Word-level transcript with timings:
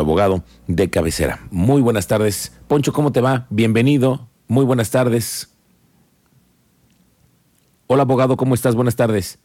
abogado 0.00 0.44
de 0.66 0.90
cabecera. 0.90 1.46
Muy 1.50 1.82
buenas 1.82 2.06
tardes. 2.06 2.52
Poncho, 2.68 2.92
¿cómo 2.92 3.12
te 3.12 3.20
va? 3.20 3.46
Bienvenido. 3.50 4.28
Muy 4.48 4.64
buenas 4.64 4.90
tardes. 4.90 5.50
Hola, 7.86 8.02
abogado, 8.02 8.36
¿cómo 8.36 8.54
estás? 8.54 8.74
Buenas 8.74 8.96
tardes. 8.96 9.38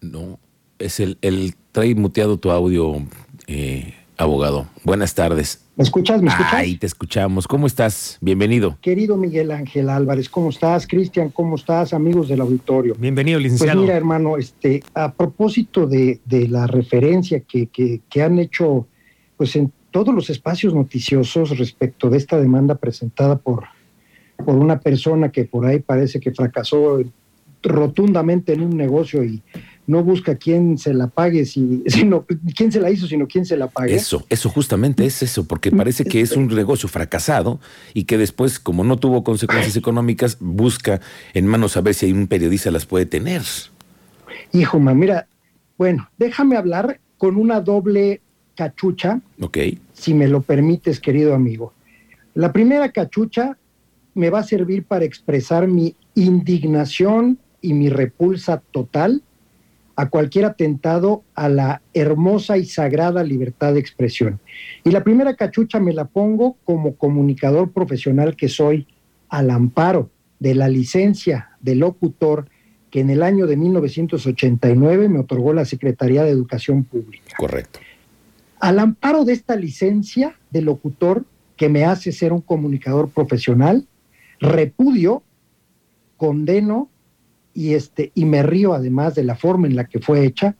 No, 0.00 0.38
es 0.78 1.00
el, 1.00 1.18
el 1.22 1.56
trae 1.72 1.94
muteado 1.94 2.38
tu 2.38 2.50
audio, 2.50 3.02
eh, 3.46 3.94
abogado. 4.16 4.66
Buenas 4.84 5.14
tardes. 5.14 5.62
¿Me 5.76 5.84
escuchas? 5.84 6.22
¿Me 6.22 6.28
escuchas? 6.28 6.54
Ahí 6.54 6.76
te 6.76 6.86
escuchamos. 6.86 7.46
¿Cómo 7.46 7.66
estás? 7.66 8.16
Bienvenido. 8.20 8.78
Querido 8.80 9.16
Miguel 9.16 9.50
Ángel 9.50 9.90
Álvarez, 9.90 10.28
¿cómo 10.28 10.50
estás? 10.50 10.86
Cristian, 10.86 11.28
¿cómo 11.28 11.56
estás? 11.56 11.92
Amigos 11.92 12.28
del 12.28 12.40
auditorio. 12.40 12.94
Bienvenido, 12.98 13.38
licenciado. 13.38 13.80
Pues 13.80 13.82
mira, 13.82 13.96
hermano, 13.96 14.38
este, 14.38 14.82
a 14.94 15.12
propósito 15.12 15.86
de, 15.86 16.20
de 16.24 16.48
la 16.48 16.66
referencia 16.66 17.40
que, 17.40 17.66
que, 17.66 18.00
que, 18.08 18.22
han 18.22 18.38
hecho 18.38 18.86
pues 19.36 19.54
en 19.56 19.70
todos 19.90 20.14
los 20.14 20.30
espacios 20.30 20.72
noticiosos 20.72 21.58
respecto 21.58 22.08
de 22.08 22.16
esta 22.16 22.38
demanda 22.38 22.76
presentada 22.76 23.36
por, 23.36 23.64
por 24.42 24.54
una 24.56 24.80
persona 24.80 25.30
que 25.30 25.44
por 25.44 25.66
ahí 25.66 25.80
parece 25.80 26.20
que 26.20 26.32
fracasó 26.32 27.00
rotundamente 27.62 28.54
en 28.54 28.62
un 28.62 28.76
negocio 28.76 29.22
y 29.24 29.42
no 29.86 30.02
busca 30.02 30.36
quién 30.36 30.78
se 30.78 30.92
la 30.94 31.06
pague, 31.06 31.44
sino 31.46 32.26
quién 32.54 32.72
se 32.72 32.80
la 32.80 32.90
hizo, 32.90 33.06
sino 33.06 33.26
quién 33.26 33.44
se 33.44 33.56
la 33.56 33.68
pague. 33.68 33.94
Eso, 33.94 34.24
eso 34.28 34.48
justamente 34.48 35.06
es 35.06 35.22
eso, 35.22 35.44
porque 35.46 35.70
parece 35.70 36.04
que 36.04 36.20
es 36.20 36.32
un 36.32 36.48
negocio 36.48 36.88
fracasado 36.88 37.60
y 37.94 38.04
que 38.04 38.18
después, 38.18 38.58
como 38.58 38.84
no 38.84 38.98
tuvo 38.98 39.24
consecuencias 39.24 39.76
económicas, 39.76 40.38
busca 40.40 41.00
en 41.34 41.46
manos 41.46 41.76
a 41.76 41.80
ver 41.80 41.94
si 41.94 42.06
hay 42.06 42.12
un 42.12 42.26
periodista 42.26 42.70
las 42.70 42.86
puede 42.86 43.06
tener. 43.06 43.42
Hijo, 44.52 44.78
ma, 44.78 44.94
mira, 44.94 45.26
bueno, 45.78 46.08
déjame 46.18 46.56
hablar 46.56 47.00
con 47.18 47.36
una 47.36 47.60
doble 47.60 48.20
cachucha. 48.54 49.20
Ok. 49.40 49.58
Si 49.92 50.14
me 50.14 50.28
lo 50.28 50.42
permites, 50.42 51.00
querido 51.00 51.34
amigo. 51.34 51.72
La 52.34 52.52
primera 52.52 52.90
cachucha 52.90 53.56
me 54.14 54.30
va 54.30 54.40
a 54.40 54.42
servir 54.42 54.84
para 54.84 55.04
expresar 55.04 55.68
mi 55.68 55.94
indignación 56.14 57.38
y 57.60 57.74
mi 57.74 57.88
repulsa 57.88 58.62
total 58.70 59.22
a 59.96 60.10
cualquier 60.10 60.44
atentado 60.44 61.24
a 61.34 61.48
la 61.48 61.82
hermosa 61.94 62.58
y 62.58 62.66
sagrada 62.66 63.24
libertad 63.24 63.72
de 63.72 63.80
expresión. 63.80 64.40
Y 64.84 64.90
la 64.90 65.02
primera 65.02 65.34
cachucha 65.34 65.80
me 65.80 65.94
la 65.94 66.04
pongo 66.04 66.56
como 66.64 66.96
comunicador 66.96 67.72
profesional 67.72 68.36
que 68.36 68.48
soy 68.48 68.86
al 69.30 69.50
amparo 69.50 70.10
de 70.38 70.54
la 70.54 70.68
licencia 70.68 71.50
de 71.60 71.74
locutor 71.74 72.46
que 72.90 73.00
en 73.00 73.10
el 73.10 73.22
año 73.22 73.46
de 73.46 73.56
1989 73.56 75.08
me 75.08 75.20
otorgó 75.20 75.54
la 75.54 75.64
Secretaría 75.64 76.22
de 76.24 76.30
Educación 76.30 76.84
Pública. 76.84 77.34
Correcto. 77.36 77.80
Al 78.60 78.78
amparo 78.78 79.24
de 79.24 79.32
esta 79.32 79.56
licencia 79.56 80.38
de 80.50 80.62
locutor 80.62 81.24
que 81.56 81.68
me 81.70 81.84
hace 81.84 82.12
ser 82.12 82.34
un 82.34 82.42
comunicador 82.42 83.08
profesional, 83.08 83.86
repudio, 84.40 85.22
condeno 86.18 86.90
y, 87.56 87.72
este, 87.72 88.12
y 88.14 88.26
me 88.26 88.42
río 88.42 88.74
además 88.74 89.14
de 89.14 89.24
la 89.24 89.34
forma 89.34 89.66
en 89.66 89.76
la 89.76 89.86
que 89.86 89.98
fue 89.98 90.26
hecha 90.26 90.54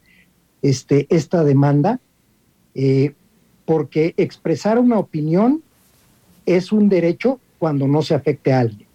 este, 0.63 1.07
esta 1.11 1.45
demanda, 1.45 2.01
eh, 2.75 3.15
porque 3.67 4.15
expresar 4.17 4.79
una 4.79 4.99
opinión 4.99 5.63
es 6.47 6.73
un 6.73 6.89
derecho 6.89 7.39
cuando 7.59 7.87
no 7.87 8.01
se 8.01 8.15
afecte 8.15 8.53
a 8.53 8.61
alguien. 8.61 8.89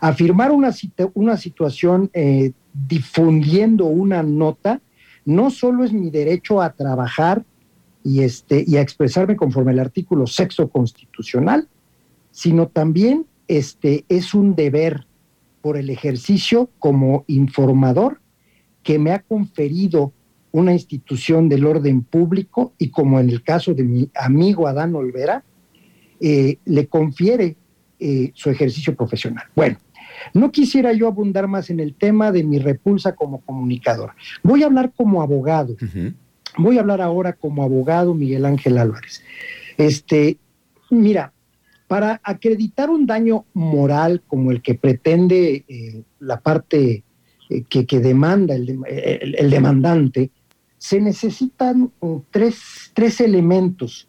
Afirmar 0.00 0.52
una, 0.52 0.70
una 1.14 1.36
situación 1.36 2.10
eh, 2.12 2.52
difundiendo 2.88 3.86
una 3.86 4.22
nota 4.22 4.80
no 5.24 5.50
solo 5.50 5.84
es 5.84 5.92
mi 5.92 6.10
derecho 6.10 6.60
a 6.60 6.72
trabajar 6.72 7.44
y, 8.04 8.22
este, 8.22 8.64
y 8.66 8.76
a 8.76 8.80
expresarme 8.80 9.36
conforme 9.36 9.72
al 9.72 9.80
artículo 9.80 10.26
sexto 10.26 10.68
constitucional, 10.68 11.68
sino 12.30 12.68
también 12.68 13.26
este, 13.48 14.04
es 14.08 14.32
un 14.34 14.54
deber 14.54 15.06
por 15.62 15.76
el 15.78 15.88
ejercicio 15.88 16.68
como 16.78 17.24
informador 17.28 18.20
que 18.82 18.98
me 18.98 19.12
ha 19.12 19.20
conferido 19.20 20.12
una 20.50 20.72
institución 20.72 21.48
del 21.48 21.64
orden 21.64 22.02
público 22.02 22.74
y 22.78 22.90
como 22.90 23.18
en 23.20 23.30
el 23.30 23.42
caso 23.42 23.72
de 23.72 23.84
mi 23.84 24.10
amigo 24.14 24.66
Adán 24.66 24.94
Olvera, 24.94 25.44
eh, 26.20 26.58
le 26.66 26.86
confiere 26.88 27.56
eh, 27.98 28.32
su 28.34 28.50
ejercicio 28.50 28.94
profesional. 28.94 29.44
Bueno, 29.56 29.78
no 30.34 30.52
quisiera 30.52 30.92
yo 30.92 31.06
abundar 31.06 31.48
más 31.48 31.70
en 31.70 31.80
el 31.80 31.94
tema 31.94 32.32
de 32.32 32.44
mi 32.44 32.58
repulsa 32.58 33.14
como 33.14 33.40
comunicador. 33.40 34.12
Voy 34.42 34.62
a 34.62 34.66
hablar 34.66 34.92
como 34.94 35.22
abogado. 35.22 35.72
Uh 35.72 35.86
-huh. 35.86 36.14
Voy 36.58 36.76
a 36.76 36.80
hablar 36.80 37.00
ahora 37.00 37.32
como 37.32 37.62
abogado 37.62 38.12
Miguel 38.12 38.44
Ángel 38.44 38.76
Álvarez. 38.76 39.22
Este, 39.78 40.36
mira, 40.90 41.32
para 41.92 42.22
acreditar 42.24 42.88
un 42.88 43.04
daño 43.04 43.44
moral 43.52 44.22
como 44.26 44.50
el 44.50 44.62
que 44.62 44.74
pretende 44.76 45.62
eh, 45.68 46.02
la 46.20 46.40
parte 46.40 47.04
eh, 47.50 47.64
que, 47.68 48.00
demanda 48.00 48.54
el, 48.54 48.80
el, 48.88 49.50
demandante, 49.50 50.30
se 50.78 51.02
necesitan 51.02 51.92
um, 52.00 52.22
tres, 52.30 52.90
tres, 52.94 53.20
elementos, 53.20 54.08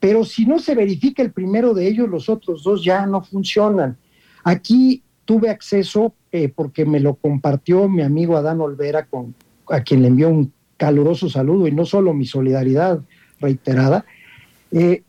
pero 0.00 0.24
si 0.24 0.46
no 0.46 0.58
se 0.58 0.74
verifica 0.74 1.22
el 1.22 1.30
primero 1.30 1.74
de 1.74 1.88
ellos, 1.88 2.08
los 2.08 2.30
otros 2.30 2.62
dos 2.62 2.82
ya 2.82 3.04
no 3.04 3.22
funcionan. 3.22 3.98
Aquí 4.42 5.02
tuve 5.26 5.50
acceso, 5.50 6.14
eh, 6.32 6.48
porque 6.48 6.86
me 6.86 6.98
lo 6.98 7.16
compartió 7.16 7.90
mi 7.90 8.00
amigo 8.00 8.38
Adán 8.38 8.62
Olvera, 8.62 9.04
con, 9.04 9.34
a 9.68 9.82
quien 9.82 10.00
le 10.00 10.08
envió 10.08 10.30
un 10.30 10.50
caluroso 10.78 11.28
saludo 11.28 11.68
y 11.68 11.72
no 11.72 11.84
solo 11.84 12.14
mi 12.14 12.24
solidaridad 12.24 13.02
reiterada. 13.38 14.06
Eh, 14.70 15.02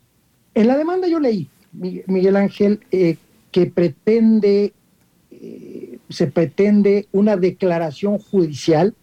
en 0.54 0.68
la 0.68 0.78
demanda 0.78 1.08
yo 1.08 1.22
leí, 1.22 1.48
Miguel 1.72 2.36
Ángel, 2.36 2.80
eh, 2.92 3.18
que 3.52 3.66
pretende, 3.66 4.74
eh, 5.32 5.98
se 6.10 6.28
pretende 6.28 7.08
una 7.12 7.38
declaración 7.38 8.18
judicial 8.18 8.94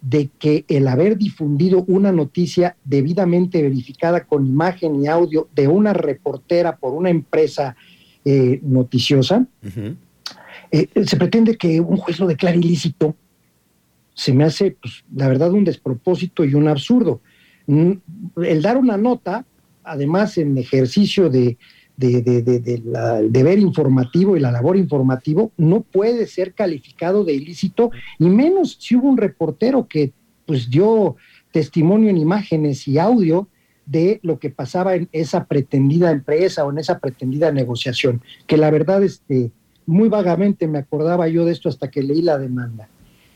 de 0.00 0.28
que 0.38 0.64
el 0.68 0.86
haber 0.86 1.18
difundido 1.18 1.84
una 1.88 2.12
noticia 2.12 2.76
debidamente 2.84 3.62
verificada 3.62 4.24
con 4.24 4.46
imagen 4.46 5.02
y 5.02 5.08
audio 5.08 5.48
de 5.54 5.66
una 5.66 5.92
reportera 5.92 6.76
por 6.76 6.94
una 6.94 7.10
empresa 7.10 7.76
eh, 8.24 8.60
noticiosa, 8.62 9.46
uh 9.62 9.66
-huh. 9.66 11.06
se 11.06 11.16
pretende 11.16 11.56
que 11.56 11.80
un 11.80 11.96
juez 11.96 12.20
lo 12.20 12.26
declare 12.26 12.58
ilícito 12.58 13.16
se 14.18 14.32
me 14.32 14.42
hace, 14.42 14.72
pues, 14.72 15.04
la 15.14 15.28
verdad, 15.28 15.52
un 15.52 15.62
despropósito 15.62 16.44
y 16.44 16.54
un 16.54 16.66
absurdo. 16.66 17.20
El 17.68 18.62
dar 18.62 18.76
una 18.76 18.96
nota, 18.96 19.46
además 19.84 20.38
en 20.38 20.58
ejercicio 20.58 21.30
de, 21.30 21.56
de, 21.98 22.22
de, 22.22 22.82
la, 22.84 23.20
deber 23.20 23.58
informativo 23.58 24.36
y 24.36 24.40
la 24.40 24.52
labor 24.52 24.76
informativo, 24.76 25.50
no 25.56 25.80
puede 25.80 26.26
ser 26.26 26.54
calificado 26.54 27.24
de 27.24 27.34
ilícito, 27.34 27.90
y 28.18 28.26
menos 28.26 28.76
si 28.78 28.94
hubo 28.94 29.08
un 29.08 29.16
reportero 29.16 29.88
que 29.88 30.12
pues 30.46 30.70
dio 30.70 31.16
testimonio 31.50 32.08
en 32.08 32.16
imágenes 32.16 32.86
y 32.86 32.98
audio 32.98 33.48
de 33.84 34.20
lo 34.22 34.38
que 34.38 34.50
pasaba 34.50 34.94
en 34.94 35.08
esa 35.12 35.46
pretendida 35.46 36.10
empresa 36.12 36.64
o 36.64 36.70
en 36.70 36.78
esa 36.78 37.00
pretendida 37.00 37.50
negociación, 37.50 38.22
que 38.46 38.56
la 38.56 38.70
verdad, 38.70 39.02
este, 39.02 39.50
muy 39.84 40.08
vagamente 40.08 40.68
me 40.68 40.78
acordaba 40.78 41.26
yo 41.28 41.44
de 41.44 41.52
esto 41.52 41.68
hasta 41.68 41.90
que 41.90 42.02
leí 42.02 42.22
la 42.22 42.38
demanda. 42.38 42.88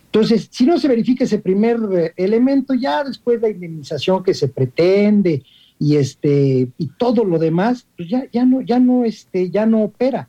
Entonces, 0.05 0.49
si 0.51 0.67
no 0.67 0.79
se 0.79 0.89
verifica 0.89 1.25
ese 1.25 1.39
primer 1.39 1.79
eh, 1.91 2.13
elemento, 2.17 2.75
ya 2.75 3.03
después 3.03 3.41
la 3.41 3.49
indemnización 3.49 4.23
que 4.23 4.35
se 4.35 4.49
pretende 4.49 5.43
y 5.83 5.97
este 5.97 6.69
y 6.79 6.87
todo 6.97 7.25
lo 7.25 7.41
demás, 7.41 7.89
pues 7.97 8.09
ya, 8.09 8.25
ya 8.33 8.45
no, 8.45 8.61
ya 8.61 8.79
no, 8.79 9.05
este, 9.05 9.51
ya 9.51 9.67
no 9.67 9.83
opera. 9.83 10.29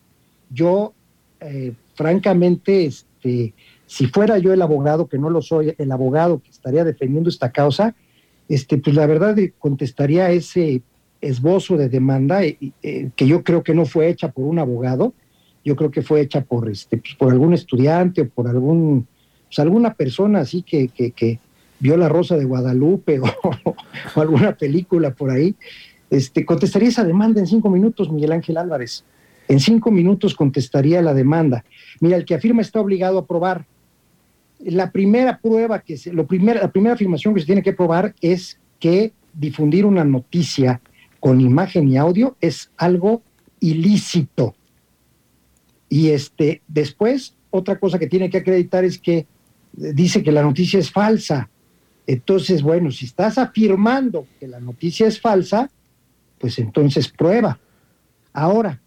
Yo, 0.49 0.93
eh, 1.39 1.73
francamente, 1.93 2.85
este, 2.85 3.53
si 3.85 4.07
fuera 4.07 4.39
yo 4.39 4.51
el 4.51 4.63
abogado, 4.63 5.05
que 5.07 5.19
no 5.19 5.29
lo 5.29 5.43
soy, 5.43 5.75
el 5.77 5.91
abogado 5.91 6.41
que 6.41 6.49
estaría 6.49 6.83
defendiendo 6.83 7.29
esta 7.29 7.51
causa, 7.51 7.93
este, 8.49 8.79
pues 8.79 8.95
la 8.95 9.05
verdad 9.05 9.37
contestaría 9.59 10.31
ese 10.31 10.81
esbozo 11.21 11.77
de 11.77 11.87
demanda 11.87 12.43
eh, 12.43 12.57
eh, 12.81 13.11
que 13.15 13.27
yo 13.27 13.43
creo 13.43 13.61
que 13.61 13.75
no 13.75 13.85
fue 13.85 14.09
hecha 14.09 14.31
por 14.31 14.45
un 14.45 14.57
abogado, 14.57 15.13
yo 15.63 15.75
creo 15.75 15.91
que 15.91 16.01
fue 16.01 16.21
hecha 16.21 16.41
por, 16.41 16.67
este, 16.67 16.97
pues 16.97 17.13
por 17.13 17.31
algún 17.31 17.53
estudiante 17.53 18.21
o 18.21 18.27
por 18.27 18.47
algún 18.47 19.07
pues 19.45 19.59
alguna 19.59 19.93
persona 19.93 20.39
así 20.39 20.63
que, 20.63 20.87
que, 20.87 21.11
que, 21.11 21.39
vio 21.83 21.97
La 21.97 22.07
Rosa 22.07 22.37
de 22.37 22.45
Guadalupe 22.45 23.19
o, 23.43 23.75
alguna 24.15 24.55
película 24.55 25.13
por 25.13 25.29
ahí, 25.29 25.53
este, 26.09 26.45
contestaría 26.45 26.87
esa 26.87 27.03
demanda 27.03 27.41
en 27.41 27.47
cinco 27.47 27.69
minutos, 27.69 28.09
Miguel 28.09 28.31
Ángel 28.31 28.57
Álvarez. 28.57 29.03
En 29.49 29.59
cinco 29.59 29.91
minutos 29.91 30.33
contestaría 30.33 31.01
la 31.01 31.13
demanda. 31.13 31.65
Mira, 31.99 32.15
el 32.15 32.23
que 32.23 32.35
afirma 32.35 32.61
está 32.61 32.79
obligado 32.79 33.17
a 33.17 33.25
probar. 33.25 33.65
La 34.59 34.91
primera 34.91 35.39
prueba 35.39 35.79
que 35.79 35.97
se, 35.97 36.13
lo 36.13 36.25
primer, 36.25 36.55
la 36.55 36.71
primera 36.71 36.95
afirmación 36.95 37.33
que 37.33 37.41
se 37.41 37.47
tiene 37.47 37.61
que 37.61 37.73
probar 37.73 38.15
es 38.21 38.57
que 38.79 39.11
difundir 39.33 39.85
una 39.85 40.05
noticia 40.05 40.79
con 41.19 41.41
imagen 41.41 41.89
y 41.89 41.97
audio 41.97 42.37
es 42.39 42.71
algo 42.77 43.23
ilícito. 43.59 44.55
Y 45.89 46.11
este, 46.11 46.61
después, 46.69 47.35
otra 47.49 47.77
cosa 47.77 47.99
que 47.99 48.07
tiene 48.07 48.29
que 48.29 48.37
acreditar 48.37 48.85
es 48.85 48.97
que 48.97 49.27
dice 49.73 50.23
que 50.23 50.31
la 50.31 50.43
noticia 50.43 50.79
es 50.79 50.89
falsa. 50.89 51.49
Entonces, 52.05 52.61
bueno, 52.61 52.91
si 52.91 53.05
estás 53.05 53.37
afirmando 53.37 54.27
que 54.39 54.47
la 54.47 54.59
noticia 54.59 55.07
es 55.07 55.19
falsa, 55.19 55.69
pues 56.37 56.59
entonces 56.59 57.07
prueba. 57.07 57.59
Ahora, 58.33 58.81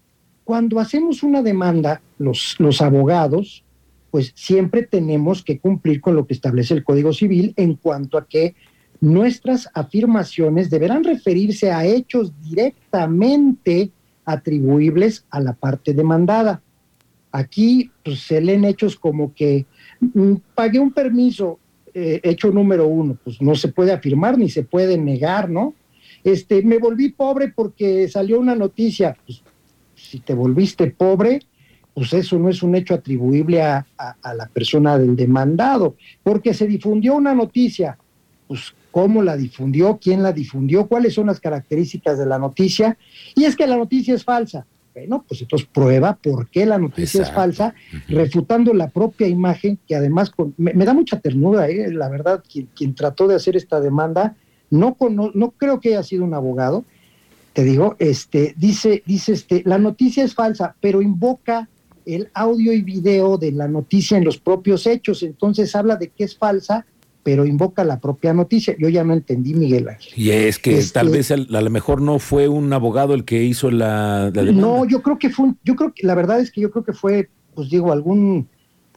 cuando 0.45 0.79
hacemos 0.79 1.23
una 1.23 1.43
demanda, 1.43 2.03
los, 2.19 2.57
los 2.59 2.83
abogados, 2.83 3.65
pues 4.11 4.33
siempre 4.35 4.83
tenemos 4.83 5.43
que 5.43 5.59
cumplir 5.59 6.01
con 6.01 6.15
lo 6.15 6.27
que 6.27 6.35
establece 6.35 6.75
el 6.75 6.85
Código 6.85 7.13
Civil 7.13 7.53
en 7.57 7.75
cuanto 7.75 8.19
a 8.19 8.27
que 8.27 8.55
nuestras 9.01 9.69
afirmaciones 9.75 10.71
deberán 10.71 11.05
referirse 11.05 11.71
a 11.71 11.85
hechos 11.85 12.33
directamente 12.43 13.91
atribuibles 14.25 15.25
a 15.31 15.41
la 15.41 15.53
parte 15.53 15.93
demandada. 15.93 16.63
Aquí 17.33 17.91
pues, 18.05 18.21
se 18.21 18.41
leen 18.41 18.65
hechos 18.65 18.97
como 18.97 19.35
que 19.35 19.67
mm, 20.01 20.35
pagué 20.55 20.79
un 20.79 20.93
permiso, 20.93 21.59
eh, 21.99 22.21
hecho 22.25 22.51
número 22.51 22.87
uno, 22.87 23.17
pues 23.25 23.41
no 23.41 23.55
se 23.55 23.69
puede 23.69 23.91
afirmar 23.91 24.37
ni 24.37 24.51
se 24.51 24.63
puede 24.63 24.99
negar, 24.99 25.49
¿no? 25.49 25.73
Este, 26.23 26.61
me 26.61 26.77
volví 26.77 27.09
pobre 27.09 27.49
porque 27.49 28.07
salió 28.09 28.39
una 28.39 28.55
noticia, 28.55 29.17
pues 29.25 29.43
si 29.95 30.21
te 30.21 30.35
volviste 30.35 30.91
pobre, 30.91 31.41
pues 31.95 32.13
eso 32.13 32.39
no 32.39 32.51
es 32.51 32.63
un 32.63 32.75
hecho 32.75 32.93
atribuible 32.93 33.63
a, 33.63 33.87
a 33.97 34.35
la 34.35 34.47
persona 34.47 34.99
del 34.99 35.17
demandado, 35.17 35.97
porque 36.23 36.53
se 36.53 36.67
difundió 36.67 37.15
una 37.15 37.35
noticia, 37.35 37.97
pues 38.47 38.75
cómo 38.91 39.23
la 39.23 39.35
difundió, 39.35 39.99
quién 39.99 40.23
la 40.23 40.33
difundió, 40.33 40.89
cuáles 40.89 41.15
son 41.15 41.29
las 41.29 41.41
características 41.41 42.19
de 42.19 42.27
la 42.27 42.39
noticia. 42.39 42.99
Y 43.35 43.45
es 43.45 43.57
que 43.57 43.67
la 43.67 43.79
noticia 43.79 44.15
es 44.15 44.23
falsa. 44.23 44.67
Bueno, 44.97 45.27
pues 45.29 45.43
entonces 45.43 45.69
prueba 45.71 46.17
por 46.17 46.49
qué 46.49 46.65
la 46.65 46.79
noticia 46.79 47.21
es 47.21 47.31
falsa, 47.31 47.75
refutando 48.09 48.73
la 48.73 48.89
propia 48.89 49.29
imagen, 49.29 49.79
que 49.87 49.95
además 49.95 50.33
me, 50.57 50.73
da 50.73 50.95
mucha 50.95 51.21
ternura, 51.21 51.69
¿eh? 51.69 51.93
la 51.93 52.09
verdad, 52.09 52.43
quien, 52.75 52.95
trató 52.95 53.29
de 53.29 53.35
hacer 53.35 53.59
esta 53.59 53.79
demanda, 53.79 54.37
no, 54.71 54.97
no 55.35 55.51
creo 55.51 55.81
que 55.81 55.91
haya 55.91 56.03
sido 56.03 56.25
un 56.25 56.33
abogado, 56.33 56.87
te 57.53 57.63
digo, 57.63 57.95
este, 57.99 58.55
dice, 58.57 59.03
dice 59.05 59.35
este, 59.35 59.63
la 59.67 59.77
noticia 59.77 60.25
es 60.25 60.33
falsa, 60.33 60.75
pero 60.81 61.03
invoca 61.03 61.69
el 62.07 62.31
audio 62.33 62.73
y 62.73 62.81
video 62.81 63.37
de 63.37 63.53
la 63.53 63.69
noticia 63.69 64.17
en 64.17 64.25
los 64.25 64.39
propios 64.39 64.87
hechos, 64.87 65.23
entonces 65.23 65.77
habla 65.77 65.97
de 65.97 66.09
que 66.09 66.25
es 66.25 66.39
falsa 66.39 66.87
pero 67.27 67.45
invoca 67.45 67.83
la 67.83 67.99
propia 67.99 68.33
noticia. 68.33 68.77
Yo 68.79 68.89
ya 68.89 69.03
no 69.03 69.13
entendí, 69.13 69.53
Miguel 69.53 69.89
Ángel. 69.89 70.13
Y 70.15 70.31
es 70.31 70.61
que 70.61 70.79
este 70.79 70.93
tal 70.93 71.09
vez 71.09 71.33
a 71.33 71.37
lo 71.37 71.71
mejor 71.71 72.01
no 72.01 72.21
fue 72.21 72.47
un 72.47 72.73
abogado 72.73 73.15
el 73.15 73.25
que 73.25 73.43
hizo 73.43 73.69
la, 73.73 74.31
No, 74.33 74.85
yo 74.85 75.03
creo 75.03 75.19
que 75.19 75.31
fue, 75.31 75.49
yo 75.65 75.75
creo 75.75 75.93
que 75.93 76.07
la 76.07 76.15
verdad 76.15 76.39
es 76.39 76.53
que 76.53 76.61
yo 76.61 76.71
creo 76.71 76.85
que 76.85 76.93
fue, 76.93 77.29
pues 77.57 77.69
digo, 77.69 77.91
algún 77.91 78.47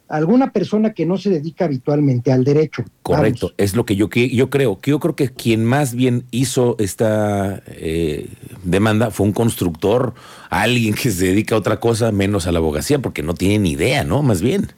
alguna 0.06 0.52
persona 0.52 0.94
que 0.94 1.06
no 1.06 1.18
se 1.18 1.30
dedica 1.30 1.64
habitualmente 1.64 2.30
al 2.30 2.44
derecho. 2.44 2.84
Correcto, 3.02 3.52
es 3.56 3.74
lo 3.74 3.84
que 3.84 3.96
yo, 3.96 4.08
yo 4.08 4.48
creo. 4.48 4.78
Que 4.78 4.92
yo 4.92 5.00
creo 5.00 5.16
que 5.16 5.30
quien 5.30 5.64
más 5.64 5.92
bien 5.96 6.22
hizo 6.30 6.76
esta 6.78 7.64
eh, 7.66 8.28
demanda 8.62 9.10
fue 9.10 9.26
un 9.26 9.32
constructor, 9.32 10.14
alguien 10.50 10.94
que 10.94 11.10
se 11.10 11.26
dedica 11.26 11.56
a 11.56 11.58
otra 11.58 11.80
cosa 11.80 12.12
menos 12.12 12.46
a 12.46 12.52
la 12.52 12.60
abogacía, 12.60 13.00
porque 13.00 13.24
no 13.24 13.34
tiene 13.34 13.58
ni 13.58 13.72
idea, 13.72 14.04
¿no? 14.04 14.22
Más 14.22 14.40
bien. 14.40 14.68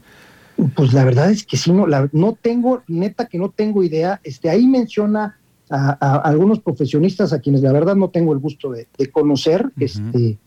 Pues 0.75 0.93
la 0.93 1.05
verdad 1.05 1.31
es 1.31 1.44
que 1.44 1.56
sí, 1.56 1.73
no, 1.73 1.87
la, 1.87 2.09
no 2.12 2.37
tengo, 2.41 2.82
neta 2.88 3.26
que 3.26 3.38
no 3.38 3.50
tengo 3.50 3.82
idea. 3.82 4.20
Este, 4.25 4.50
ahí 4.50 4.67
menciona 4.67 5.38
a, 5.70 6.17
algunos 6.19 6.61
profesionistas 6.61 7.32
a 7.32 7.41
quienes 7.41 7.62
la 7.62 7.73
verdad 7.73 7.97
no 7.97 8.11
tengo 8.11 8.32
el 8.32 8.38
gusto 8.38 8.70
de, 8.70 8.87
conocer. 9.11 9.70
este, 9.79 10.38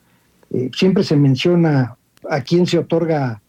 eh, 0.52 0.70
siempre 0.76 1.04
se 1.04 1.16
menciona 1.16 1.98
a 2.30 2.42
quién 2.42 2.68
se 2.68 2.78
otorga 2.78 3.42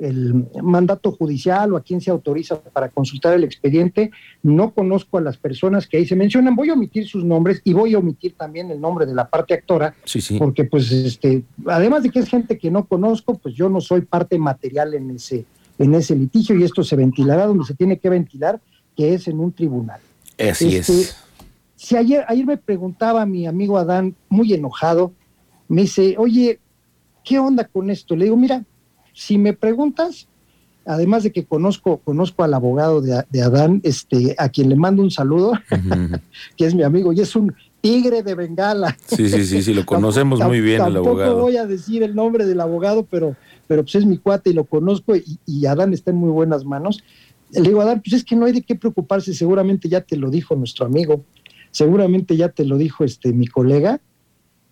el 0.00 0.46
mandato 0.62 1.12
judicial 1.12 1.72
o 1.72 1.76
a 1.76 1.82
quién 1.82 2.00
se 2.00 2.10
autoriza 2.10 2.60
para 2.60 2.88
consultar 2.88 3.34
el 3.34 3.44
expediente. 3.44 4.10
No 4.42 4.72
conozco 4.72 5.18
a 5.18 5.20
las 5.20 5.36
personas 5.36 5.86
que 5.86 5.96
ahí 5.96 6.06
se 6.06 6.16
mencionan. 6.16 6.54
Voy 6.54 6.70
a 6.70 6.74
omitir 6.74 7.06
sus 7.06 7.24
nombres 7.24 7.60
y 7.64 7.72
voy 7.72 7.94
a 7.94 7.98
omitir 7.98 8.34
también 8.34 8.70
el 8.70 8.80
nombre 8.80 9.06
de 9.06 9.14
la 9.14 9.28
parte 9.28 9.54
actora, 9.54 9.94
sí, 10.04 10.20
sí. 10.20 10.38
porque 10.38 10.64
pues 10.64 10.90
este, 10.92 11.42
además 11.66 12.02
de 12.02 12.10
que 12.10 12.20
es 12.20 12.28
gente 12.28 12.58
que 12.58 12.70
no 12.70 12.86
conozco, 12.86 13.34
pues 13.38 13.54
yo 13.54 13.68
no 13.68 13.80
soy 13.80 14.02
parte 14.02 14.38
material 14.38 14.94
en 14.94 15.10
ese 15.10 15.44
en 15.78 15.94
ese 15.94 16.14
litigio 16.16 16.56
y 16.56 16.64
esto 16.64 16.82
se 16.82 16.96
ventilará 16.96 17.46
donde 17.46 17.64
se 17.64 17.74
tiene 17.74 17.98
que 17.98 18.08
ventilar, 18.08 18.60
que 18.96 19.14
es 19.14 19.28
en 19.28 19.38
un 19.38 19.52
tribunal. 19.52 20.00
Así 20.38 20.76
este, 20.76 21.00
es. 21.00 21.16
Si 21.76 21.96
ayer, 21.96 22.24
ayer 22.28 22.44
me 22.44 22.56
preguntaba 22.56 23.24
mi 23.24 23.46
amigo 23.46 23.78
Adán, 23.78 24.16
muy 24.28 24.52
enojado, 24.52 25.12
me 25.68 25.82
dice, 25.82 26.16
oye, 26.18 26.58
¿qué 27.24 27.38
onda 27.38 27.64
con 27.64 27.90
esto? 27.90 28.16
Le 28.16 28.24
digo, 28.24 28.36
mira, 28.36 28.64
si 29.12 29.38
me 29.38 29.52
preguntas, 29.52 30.26
además 30.84 31.22
de 31.22 31.30
que 31.30 31.44
conozco, 31.44 31.98
conozco 31.98 32.42
al 32.42 32.54
abogado 32.54 33.00
de, 33.00 33.42
Adán, 33.42 33.80
este, 33.84 34.34
a 34.38 34.48
quien 34.48 34.68
le 34.70 34.76
mando 34.76 35.02
un 35.02 35.10
saludo, 35.10 35.52
que 36.56 36.66
es 36.66 36.74
mi 36.74 36.82
amigo 36.82 37.12
y 37.12 37.20
es 37.20 37.36
un 37.36 37.54
tigre 37.80 38.22
de 38.22 38.34
Bengala. 38.34 38.96
Sí, 39.06 39.28
sí, 39.28 39.44
sí, 39.44 39.62
sí, 39.62 39.74
lo 39.74 39.86
conocemos 39.86 40.40
muy 40.40 40.60
bien 40.60 40.82
el 40.84 40.96
abogado. 40.96 41.18
Tampoco 41.18 41.42
voy 41.42 41.56
a 41.58 41.66
decir 41.66 42.02
el 42.02 42.14
nombre 42.14 42.46
del 42.46 42.60
abogado, 42.60 43.06
pero 43.08 43.36
pero 43.68 43.82
pues 43.84 43.94
es 43.94 44.06
mi 44.06 44.18
cuate 44.18 44.50
y 44.50 44.54
lo 44.54 44.64
conozco 44.64 45.14
y, 45.14 45.66
Adán 45.66 45.92
está 45.92 46.10
en 46.10 46.16
muy 46.16 46.30
buenas 46.30 46.64
manos. 46.64 47.04
Le 47.52 47.60
digo, 47.60 47.80
Adán, 47.80 48.02
pues 48.02 48.14
es 48.14 48.24
que 48.24 48.34
no 48.34 48.46
hay 48.46 48.52
de 48.52 48.62
qué 48.62 48.74
preocuparse, 48.74 49.32
seguramente 49.34 49.88
ya 49.88 50.00
te 50.00 50.16
lo 50.16 50.30
dijo 50.30 50.56
nuestro 50.56 50.86
amigo, 50.86 51.24
seguramente 51.70 52.36
ya 52.36 52.48
te 52.48 52.64
lo 52.64 52.78
dijo 52.78 53.04
este 53.04 53.32
mi 53.32 53.46
colega, 53.46 54.00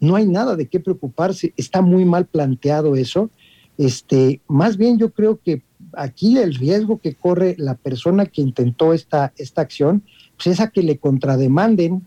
no 0.00 0.16
hay 0.16 0.26
nada 0.26 0.56
de 0.56 0.66
qué 0.66 0.80
preocuparse, 0.80 1.52
está 1.56 1.82
muy 1.82 2.04
mal 2.04 2.26
planteado 2.26 2.96
eso. 2.96 3.30
Este, 3.78 4.40
más 4.48 4.78
bien 4.78 4.98
yo 4.98 5.10
creo 5.10 5.38
que 5.42 5.62
aquí 5.92 6.38
el 6.38 6.54
riesgo 6.54 6.98
que 6.98 7.14
corre 7.14 7.54
la 7.58 7.74
persona 7.74 8.26
que 8.26 8.40
intentó 8.40 8.92
esta, 8.92 9.32
esta 9.36 9.60
acción, 9.60 10.02
pues 10.36 10.46
es 10.48 10.60
a 10.60 10.68
que 10.68 10.82
le 10.82 10.98
contrademanden, 10.98 12.06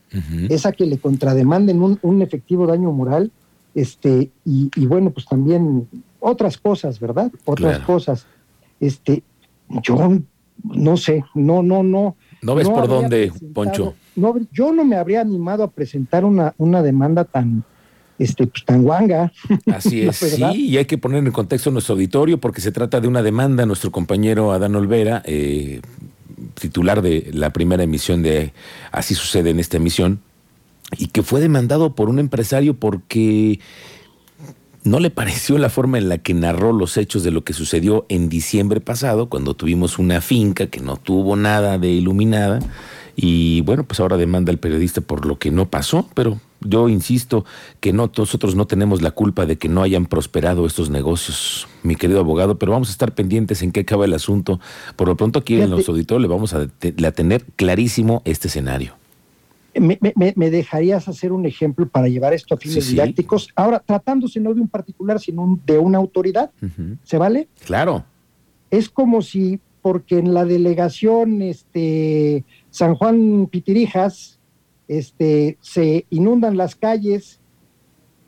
es 0.49 0.65
a 0.65 0.71
que 0.71 0.85
le 0.85 0.97
contrademanden 0.97 1.81
un, 1.81 1.99
un 2.01 2.21
efectivo 2.21 2.67
daño 2.67 2.91
moral, 2.91 3.31
este, 3.75 4.31
y, 4.45 4.71
y, 4.75 4.85
bueno, 4.87 5.11
pues 5.11 5.25
también 5.27 5.87
otras 6.19 6.57
cosas, 6.57 6.99
¿verdad? 6.99 7.31
Otras 7.45 7.79
cosas. 7.79 8.25
Este, 8.79 9.23
yo 9.83 10.19
no 10.63 10.97
sé, 10.97 11.23
no, 11.35 11.63
no, 11.63 11.83
no. 11.83 12.15
¿No 12.41 12.55
ves 12.55 12.69
por 12.69 12.87
dónde, 12.87 13.31
Poncho? 13.53 13.95
No, 14.15 14.35
yo 14.51 14.71
no 14.71 14.85
me 14.85 14.95
habría 14.95 15.21
animado 15.21 15.63
a 15.63 15.71
presentar 15.71 16.25
una, 16.25 16.53
una 16.57 16.81
demanda 16.81 17.25
tan, 17.25 17.63
este, 18.17 18.47
pues, 18.47 18.65
tan 18.65 18.83
guanga. 18.83 19.31
Así 19.73 20.01
es, 20.01 20.17
sí, 20.17 20.43
y 20.53 20.77
hay 20.77 20.85
que 20.85 20.97
poner 20.97 21.25
en 21.25 21.31
contexto 21.31 21.71
nuestro 21.71 21.95
auditorio 21.95 22.39
porque 22.39 22.61
se 22.61 22.71
trata 22.71 23.01
de 23.01 23.07
una 23.07 23.21
demanda. 23.21 23.65
Nuestro 23.65 23.91
compañero 23.91 24.51
Adán 24.51 24.75
Olvera, 24.75 25.21
eh, 25.25 25.81
titular 26.59 27.01
de 27.01 27.29
la 27.33 27.51
primera 27.51 27.83
emisión 27.83 28.21
de 28.21 28.53
Así 28.91 29.15
sucede 29.15 29.49
en 29.49 29.59
esta 29.59 29.77
emisión, 29.77 30.21
y 30.97 31.07
que 31.07 31.23
fue 31.23 31.39
demandado 31.41 31.93
por 31.93 32.09
un 32.09 32.19
empresario 32.19 32.73
porque 32.73 33.59
no 34.83 34.99
le 34.99 35.09
pareció 35.09 35.57
la 35.57 35.69
forma 35.69 35.97
en 35.97 36.09
la 36.09 36.17
que 36.19 36.33
narró 36.33 36.71
los 36.71 36.97
hechos 36.97 37.23
de 37.23 37.31
lo 37.31 37.43
que 37.43 37.53
sucedió 37.53 38.05
en 38.09 38.29
diciembre 38.29 38.79
pasado, 38.79 39.29
cuando 39.29 39.53
tuvimos 39.53 39.99
una 39.99 40.21
finca 40.21 40.67
que 40.67 40.79
no 40.79 40.97
tuvo 40.97 41.35
nada 41.35 41.77
de 41.77 41.89
iluminada. 41.89 42.59
Y 43.15 43.61
bueno, 43.61 43.83
pues 43.83 43.99
ahora 43.99 44.15
demanda 44.15 44.51
al 44.51 44.59
periodista 44.59 45.01
por 45.01 45.25
lo 45.25 45.37
que 45.37 45.51
no 45.51 45.69
pasó, 45.69 46.07
pero 46.13 46.39
yo 46.61 46.87
insisto 46.87 47.43
que 47.81 47.91
no, 47.91 48.09
nosotros 48.15 48.55
no 48.55 48.65
tenemos 48.67 49.01
la 49.01 49.11
culpa 49.11 49.45
de 49.45 49.57
que 49.57 49.67
no 49.67 49.83
hayan 49.83 50.05
prosperado 50.05 50.65
estos 50.65 50.89
negocios, 50.89 51.67
mi 51.83 51.95
querido 51.95 52.21
abogado, 52.21 52.57
pero 52.57 52.71
vamos 52.71 52.87
a 52.87 52.91
estar 52.91 53.13
pendientes 53.13 53.61
en 53.61 53.73
qué 53.73 53.81
acaba 53.81 54.05
el 54.05 54.13
asunto. 54.13 54.61
Por 54.95 55.09
lo 55.09 55.17
pronto 55.17 55.39
aquí 55.39 55.59
en 55.59 55.69
los 55.69 55.89
auditores 55.89 56.21
le 56.21 56.27
vamos 56.29 56.53
a, 56.53 56.61
a 56.61 57.11
tener 57.11 57.43
clarísimo 57.57 58.21
este 58.23 58.47
escenario 58.47 58.98
me, 59.75 60.49
dejarías 60.49 61.07
hacer 61.07 61.31
un 61.31 61.45
ejemplo 61.45 61.87
para 61.87 62.07
llevar 62.07 62.33
esto 62.33 62.55
a 62.55 62.57
fines 62.57 62.89
didácticos? 62.89 63.49
Ahora, 63.55 63.79
tratándose 63.79 64.39
no 64.39 64.53
de 64.53 64.61
un 64.61 64.67
particular, 64.67 65.19
sino 65.19 65.59
de 65.65 65.77
una 65.77 65.97
autoridad, 65.97 66.51
¿se 67.03 67.17
vale? 67.17 67.47
Claro. 67.65 68.05
Es 68.71 68.89
como 68.89 69.21
si, 69.21 69.59
porque 69.81 70.17
en 70.17 70.33
la 70.33 70.45
delegación 70.45 71.41
este, 71.41 72.43
San 72.69 72.95
Juan 72.95 73.47
Pitirijas 73.47 74.39
este, 74.87 75.57
se 75.61 76.05
inundan 76.09 76.57
las 76.57 76.75
calles 76.75 77.39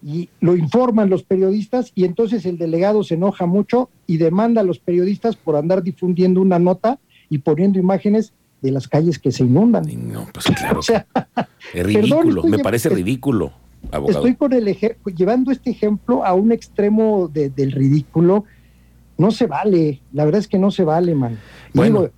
y 0.04 0.30
lo 0.40 0.56
informan 0.56 1.10
los 1.10 1.24
periodistas 1.24 1.92
y 1.94 2.06
entonces 2.06 2.46
el 2.46 2.58
delegado 2.58 3.04
se 3.04 3.16
enoja 3.16 3.46
mucho 3.46 3.90
y 4.08 4.18
demanda 4.18 4.62
a 4.62 4.64
los 4.64 4.80
periodistas 4.80 5.36
por 5.36 5.56
andar 5.56 5.84
difundiendo 5.84 6.42
una 6.42 6.60
nota 6.60 7.00
y 7.30 7.40
poniendo 7.40 7.80
imágenes 7.80 8.34
de 8.62 8.72
las 8.72 8.88
calles 8.88 9.20
que 9.20 9.32
se 9.32 9.44
inundan. 9.44 9.84
No, 10.12 10.28
pues 10.34 10.46
claro. 10.46 10.82
es 11.74 11.86
ridículo, 11.86 12.44
me 12.44 12.60
parece 12.60 12.90
ridículo. 12.90 13.52
Abogado. 13.92 14.20
Estoy 14.20 14.36
con 14.36 14.54
el 14.54 14.78
llevando 15.16 15.52
este 15.52 15.72
ejemplo 15.72 16.24
a 16.24 16.34
un 16.34 16.52
extremo 16.52 17.28
del 17.28 17.72
ridículo. 17.72 18.46
No 19.18 19.32
se 19.32 19.48
vale, 19.48 20.02
la 20.14 20.26
verdad 20.26 20.40
es 20.40 20.48
que 20.48 20.60
no 20.60 20.72
se 20.72 20.84
vale, 20.84 21.16
man. 21.16 21.40
Bueno. 21.74 22.10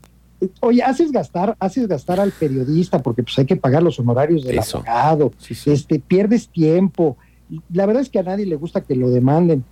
oye, 0.59 0.83
haces 0.83 1.11
gastar, 1.11 1.55
haces 1.59 1.87
gastar 1.87 2.19
al 2.19 2.31
periodista 2.31 3.01
porque 3.01 3.23
pues 3.23 3.37
hay 3.39 3.45
que 3.45 3.55
pagar 3.55 3.81
los 3.81 3.99
honorarios 3.99 4.43
del 4.43 4.59
abogado, 4.59 5.31
este, 5.65 5.99
pierdes 5.99 6.49
tiempo. 6.49 7.17
La 7.71 7.85
verdad 7.85 8.01
es 8.01 8.09
que 8.09 8.19
a 8.19 8.23
nadie 8.23 8.45
le 8.45 8.55
gusta 8.55 8.81
que 8.81 8.95
lo 8.95 9.09
demanden. 9.09 9.63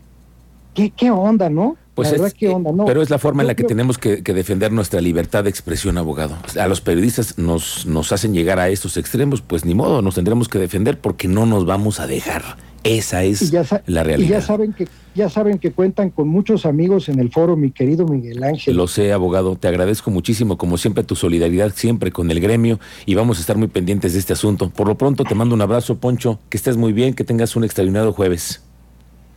¿Qué, 0.73 0.91
qué 0.91 1.11
onda, 1.11 1.49
no? 1.49 1.77
Pues 1.93 2.07
la 2.07 2.11
verdad, 2.13 2.27
es, 2.27 2.33
¿qué 2.33 2.47
onda? 2.47 2.71
No, 2.71 2.85
pero 2.85 3.01
es 3.01 3.09
la 3.09 3.19
forma 3.19 3.43
en 3.43 3.47
la 3.47 3.55
que 3.55 3.63
tenemos 3.63 3.97
que, 3.97 4.23
que 4.23 4.33
defender 4.33 4.71
nuestra 4.71 5.01
libertad 5.01 5.43
de 5.43 5.49
expresión, 5.49 5.97
abogado. 5.97 6.37
A 6.59 6.67
los 6.67 6.79
periodistas 6.79 7.37
nos, 7.37 7.85
nos 7.85 8.11
hacen 8.11 8.33
llegar 8.33 8.59
a 8.59 8.69
estos 8.69 8.95
extremos, 8.97 9.41
pues 9.41 9.65
ni 9.65 9.75
modo, 9.75 10.01
nos 10.01 10.15
tendremos 10.15 10.47
que 10.47 10.57
defender 10.57 10.99
porque 10.99 11.27
no 11.27 11.45
nos 11.45 11.65
vamos 11.65 11.99
a 11.99 12.07
dejar. 12.07 12.57
Esa 12.83 13.23
es 13.23 13.43
y 13.43 13.49
ya, 13.51 13.63
la 13.85 14.01
y 14.01 14.03
realidad. 14.03 14.29
ya 14.29 14.41
saben 14.41 14.73
que 14.73 14.87
ya 15.13 15.29
saben 15.29 15.59
que 15.59 15.71
cuentan 15.71 16.09
con 16.09 16.29
muchos 16.29 16.65
amigos 16.65 17.09
en 17.09 17.19
el 17.19 17.31
foro, 17.31 17.57
mi 17.57 17.71
querido 17.71 18.07
Miguel 18.07 18.43
Ángel. 18.43 18.75
Lo 18.75 18.87
sé, 18.87 19.11
abogado. 19.11 19.57
Te 19.57 19.67
agradezco 19.67 20.09
muchísimo, 20.09 20.57
como 20.57 20.77
siempre, 20.77 21.03
tu 21.03 21.15
solidaridad 21.15 21.73
siempre 21.75 22.11
con 22.11 22.31
el 22.31 22.39
gremio 22.39 22.79
y 23.05 23.13
vamos 23.15 23.37
a 23.37 23.41
estar 23.41 23.57
muy 23.57 23.67
pendientes 23.67 24.13
de 24.13 24.19
este 24.19 24.33
asunto. 24.33 24.69
Por 24.69 24.87
lo 24.87 24.97
pronto, 24.97 25.25
te 25.25 25.35
mando 25.35 25.53
un 25.53 25.61
abrazo, 25.61 25.97
Poncho. 25.97 26.39
Que 26.49 26.57
estés 26.57 26.77
muy 26.77 26.93
bien, 26.93 27.13
que 27.13 27.25
tengas 27.25 27.55
un 27.57 27.65
extraordinario 27.65 28.13
jueves. 28.13 28.61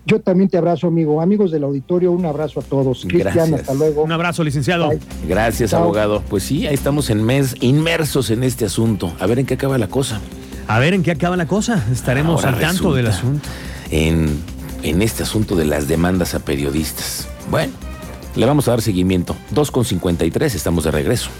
Yo 0.06 0.20
también 0.20 0.48
te 0.50 0.58
abrazo, 0.58 0.86
amigo. 0.86 1.20
Amigos 1.22 1.50
del 1.50 1.64
auditorio, 1.64 2.12
un 2.12 2.26
abrazo 2.26 2.60
a 2.60 2.62
todos. 2.62 3.02
Cristian, 3.08 3.34
Gracias. 3.34 3.60
hasta 3.60 3.74
luego. 3.74 4.02
Un 4.02 4.12
abrazo, 4.12 4.44
licenciado. 4.44 4.88
Bye. 4.88 5.00
Gracias, 5.26 5.70
Chao. 5.70 5.82
abogado. 5.84 6.22
Pues 6.28 6.42
sí, 6.42 6.66
ahí 6.66 6.74
estamos 6.74 7.08
en 7.10 7.22
mes 7.24 7.56
inmersos 7.60 8.30
en 8.30 8.42
este 8.44 8.66
asunto. 8.66 9.12
A 9.18 9.26
ver 9.26 9.38
en 9.38 9.46
qué 9.46 9.54
acaba 9.54 9.78
la 9.78 9.88
cosa. 9.88 10.20
A 10.68 10.78
ver 10.78 10.92
en 10.94 11.02
qué 11.02 11.10
acaba 11.10 11.36
la 11.36 11.46
cosa. 11.46 11.84
Estaremos 11.90 12.44
Ahora 12.44 12.56
al 12.56 12.62
tanto 12.62 12.92
del 12.94 13.06
asunto. 13.06 13.48
En, 13.90 14.28
en 14.82 15.00
este 15.02 15.22
asunto 15.22 15.56
de 15.56 15.64
las 15.64 15.88
demandas 15.88 16.34
a 16.34 16.40
periodistas. 16.40 17.26
Bueno, 17.50 17.72
le 18.36 18.44
vamos 18.44 18.68
a 18.68 18.72
dar 18.72 18.82
seguimiento. 18.82 19.34
2.53, 19.54 20.54
estamos 20.54 20.84
de 20.84 20.90
regreso. 20.90 21.30